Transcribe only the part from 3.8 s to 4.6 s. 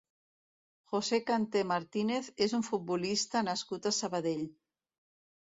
a Sabadell.